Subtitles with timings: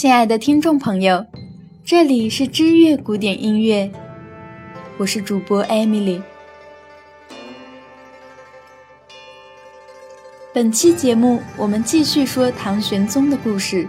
[0.00, 1.26] 亲爱的听众朋友，
[1.84, 3.92] 这里是知乐古典音乐，
[4.96, 6.22] 我是主播 Emily。
[10.54, 13.86] 本期节目我们继续说唐玄宗的故事。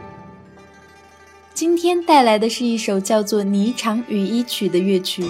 [1.54, 5.24] 今天带来的是一首叫做《霓裳羽衣曲》的乐曲，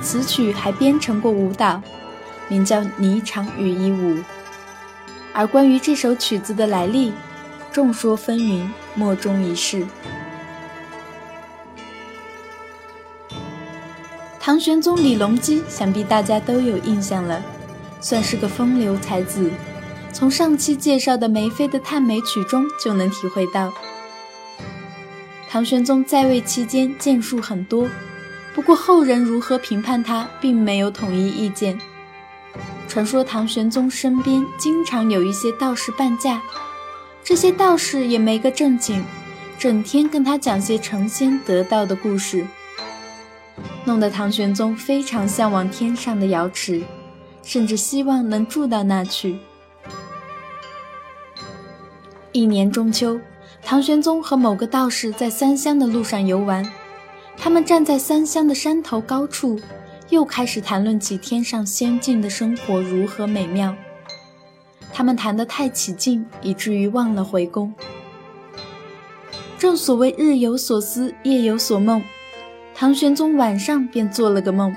[0.00, 1.82] 此曲还编成过舞蹈，
[2.46, 4.14] 名叫《霓裳羽衣舞》。
[5.32, 7.12] 而关于这首曲子的来历，
[7.72, 9.86] 众说纷纭，莫衷一是。
[14.40, 17.40] 唐玄宗李隆基，想必大家都有印象了，
[18.00, 19.50] 算是个风流才子。
[20.12, 23.72] 从上期介绍的梅妃的探梅曲中就能体会到。
[25.48, 27.88] 唐玄宗在位期间建树很多，
[28.54, 31.78] 不过后人如何评判他，并没有统一意见。
[32.88, 36.42] 传说唐玄宗身边经常有一些道士伴驾。
[37.24, 39.04] 这些道士也没个正经，
[39.58, 42.44] 整天跟他讲些成仙得道的故事，
[43.84, 46.82] 弄得唐玄宗非常向往天上的瑶池，
[47.44, 49.38] 甚至希望能住到那去。
[52.32, 53.20] 一年中秋，
[53.62, 56.68] 唐玄宗和某个道士在三乡的路上游玩，
[57.36, 59.60] 他们站在三乡的山头高处，
[60.08, 63.74] 又开始谈论起天上仙境的生活如何美妙。
[64.92, 67.72] 他们谈得太起劲，以至于忘了回宫。
[69.58, 72.02] 正所谓日有所思，夜有所梦，
[72.74, 74.74] 唐玄宗晚上便做了个梦，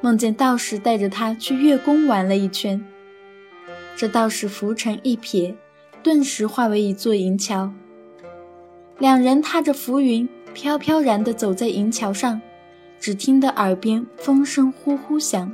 [0.00, 2.84] 梦见道士带着他去月宫玩了一圈。
[3.96, 5.54] 这道士浮尘一瞥，
[6.02, 7.70] 顿时化为一座银桥。
[8.98, 12.40] 两人踏着浮云，飘飘然地走在银桥上，
[12.98, 15.52] 只听得耳边风声呼呼响，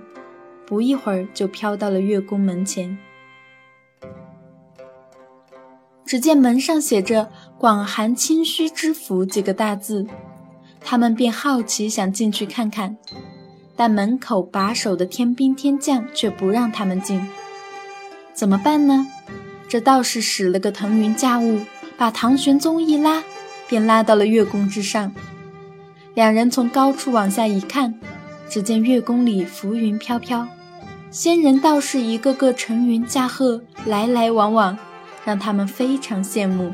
[0.65, 2.97] 不一会儿就飘到了月宫门前。
[6.06, 7.28] 只见门上写着
[7.59, 10.06] “广寒清虚之府”几个大字，
[10.81, 12.97] 他们便好奇想进去看看，
[13.75, 17.21] 但门口把守的天兵天将却不让他们进。
[18.33, 19.09] 怎么办呢？
[19.69, 21.59] 这道士使了个腾云驾雾，
[21.99, 23.25] 把唐玄宗一拉，
[23.67, 25.12] 便拉到了月宫之上。
[26.15, 27.93] 两人从高处往下一看，
[28.49, 30.47] 只见月宫里浮云飘飘，
[31.11, 34.78] 仙人道士一个个乘云驾鹤，来来往往。
[35.26, 36.72] 让他们非常羡慕。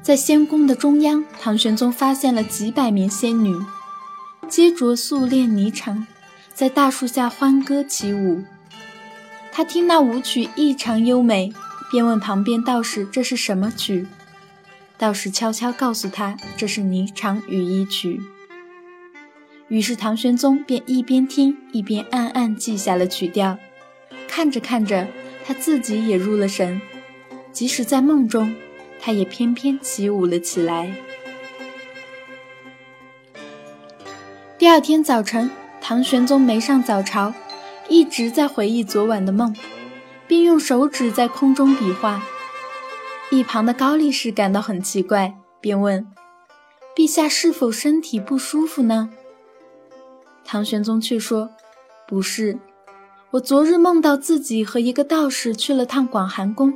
[0.00, 3.54] 在仙宫的中央，唐玄宗发现了几百名仙女，
[4.48, 6.04] 皆着素练霓裳，
[6.54, 8.44] 在大树下欢歌起舞。
[9.52, 11.52] 他听那舞曲异常优美，
[11.90, 14.06] 便问旁边道士：“这是什么曲？”
[14.96, 18.22] 道士悄悄告诉他：“这是霓裳羽衣曲。”
[19.68, 23.58] 于是唐玄宗便一边听一边暗暗记下了曲调，
[24.28, 25.08] 看着看着。
[25.50, 26.80] 他自己也入了神，
[27.50, 28.54] 即使在梦中，
[29.00, 30.94] 他也翩翩起舞了起来。
[34.56, 35.50] 第二天早晨，
[35.80, 37.34] 唐玄宗没上早朝，
[37.88, 39.52] 一直在回忆昨晚的梦，
[40.28, 42.22] 并用手指在空中比划。
[43.32, 46.06] 一旁的高力士感到很奇怪，便问
[46.94, 49.10] ：“陛下是否身体不舒服呢？”
[50.46, 51.50] 唐玄宗却说
[52.06, 52.56] ：“不是。”
[53.32, 56.74] 我昨日梦到自己和一个道士去了趟广寒宫，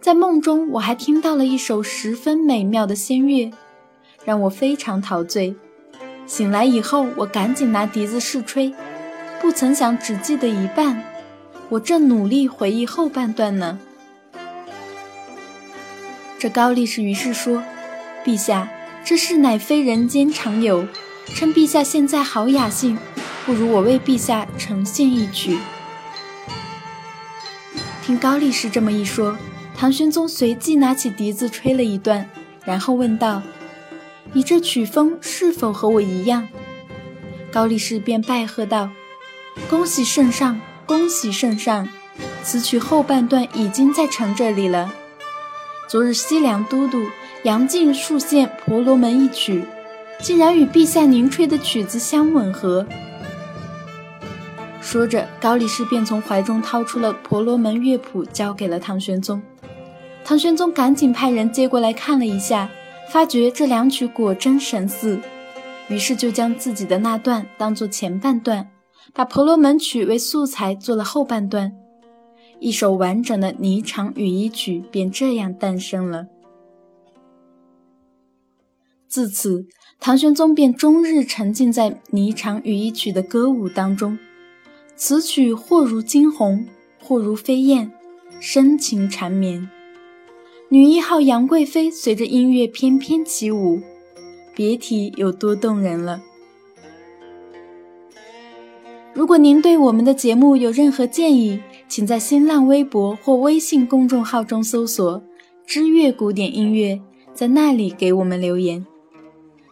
[0.00, 3.50] 在梦中我还听到了一首十分美妙的仙乐，
[4.24, 5.54] 让我非常陶醉。
[6.26, 8.72] 醒来以后，我赶紧拿笛子试吹，
[9.38, 11.04] 不曾想只记得一半。
[11.68, 13.78] 我正努力回忆后半段呢。
[16.38, 17.62] 这高力士于是说
[18.24, 18.66] ：“陛下，
[19.04, 20.86] 这事乃非人间常有，
[21.26, 22.96] 趁陛下现在好雅兴。”
[23.46, 25.56] 不如我为陛下呈现一曲。
[28.02, 29.38] 听高力士这么一说，
[29.76, 32.28] 唐玄宗随即拿起笛子吹了一段，
[32.64, 33.40] 然后问道
[34.34, 36.48] ：“你这曲风是否和我一样？”
[37.52, 38.90] 高力士便拜贺道
[39.70, 41.88] ：“恭喜圣上，恭喜圣上！
[42.42, 44.92] 此曲后半段已经在城这里了。
[45.88, 47.06] 昨日西凉都督
[47.44, 49.64] 杨进数献婆罗门一曲，
[50.20, 52.84] 竟然与陛下您吹的曲子相吻合。”
[54.96, 59.42] 说着，高力士便从怀中掏出了婆罗门乐谱，交给了唐玄宗。
[60.24, 62.70] 唐玄宗赶紧派人接过来看了一下，
[63.10, 65.20] 发觉这两曲果真神似，
[65.90, 68.70] 于是就将自己的那段当做前半段，
[69.12, 71.74] 把婆罗门曲为素材做了后半段，
[72.58, 76.28] 一首完整的霓裳羽衣曲便这样诞生了。
[79.06, 79.66] 自此，
[80.00, 84.18] 唐玄宗便终日沉浸在霓裳羽衣曲的歌舞当中。
[84.96, 86.66] 此曲或如惊鸿，
[87.02, 87.92] 或如飞燕，
[88.40, 89.68] 深情缠绵。
[90.70, 93.80] 女一号杨贵妃随着音乐翩翩起舞，
[94.54, 96.22] 别提有多动人了。
[99.12, 105.22] 如果您对我们的节目有任何建议，请在新浪微博或微信公众号中搜索
[105.66, 107.00] “知乐古典音乐”，
[107.32, 108.84] 在那里给我们留言。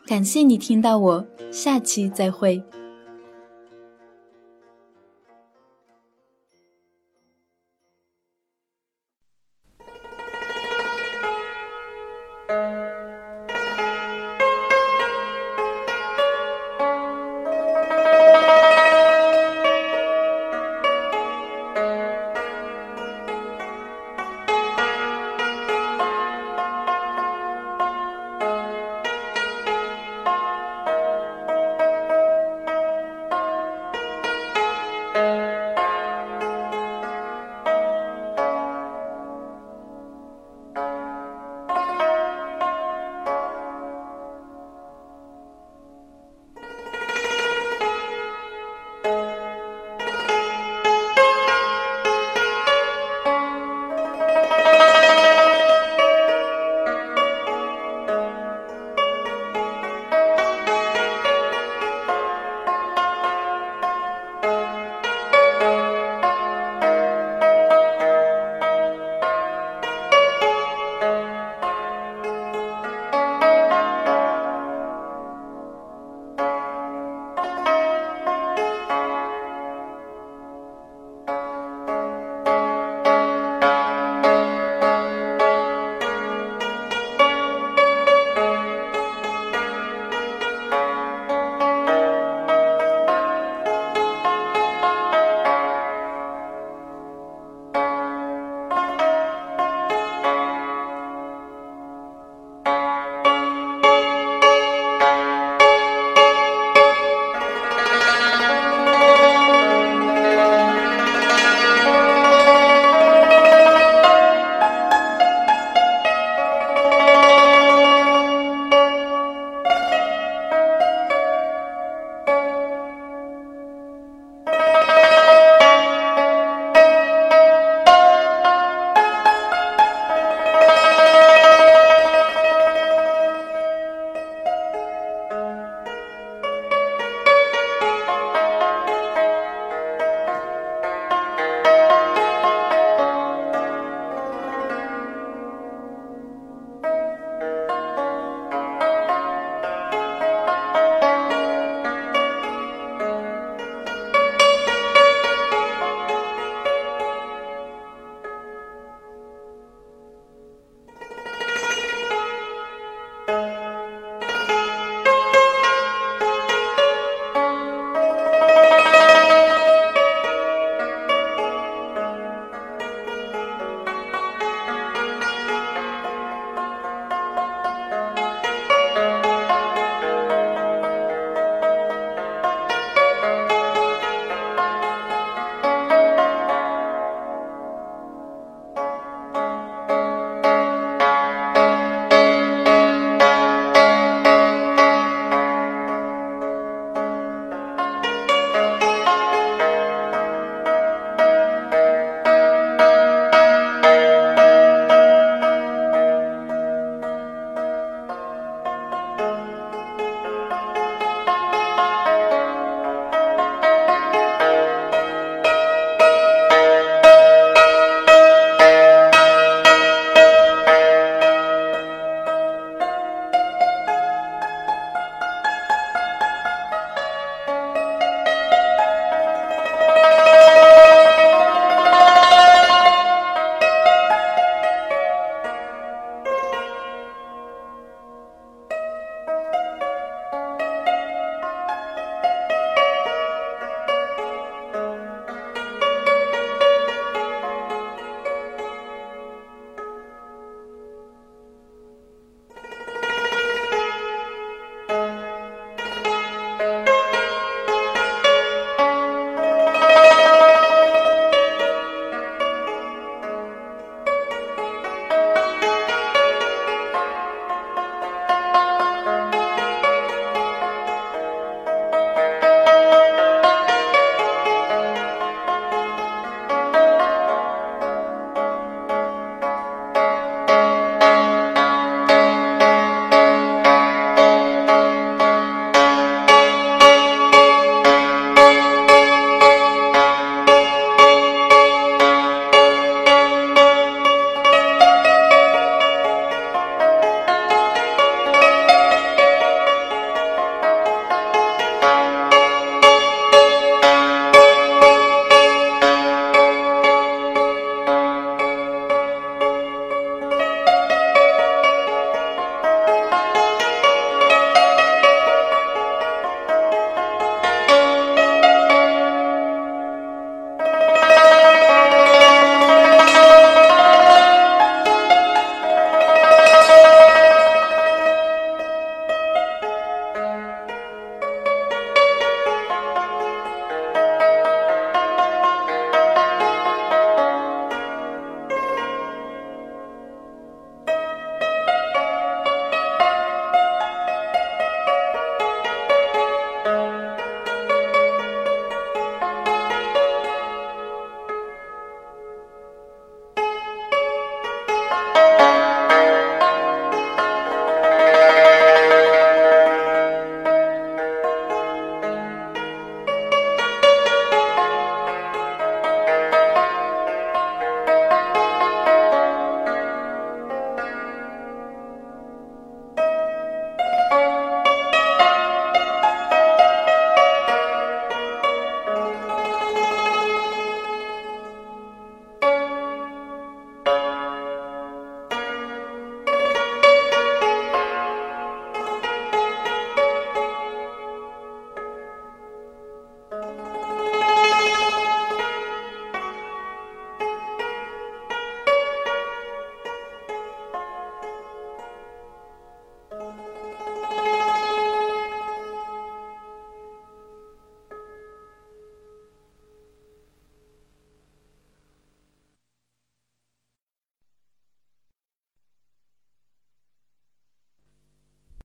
[0.07, 2.63] 感谢你听到我，下期再会。